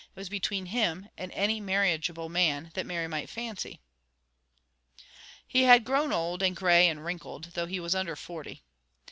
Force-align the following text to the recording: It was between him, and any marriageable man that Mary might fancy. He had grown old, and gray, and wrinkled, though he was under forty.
It 0.15 0.19
was 0.19 0.29
between 0.29 0.65
him, 0.65 1.09
and 1.15 1.31
any 1.33 1.61
marriageable 1.61 2.27
man 2.27 2.71
that 2.73 2.87
Mary 2.87 3.07
might 3.07 3.29
fancy. 3.29 3.81
He 5.47 5.65
had 5.65 5.83
grown 5.85 6.11
old, 6.11 6.41
and 6.41 6.55
gray, 6.55 6.89
and 6.89 7.05
wrinkled, 7.05 7.51
though 7.53 7.67
he 7.67 7.79
was 7.79 7.93
under 7.93 8.15
forty. 8.15 8.63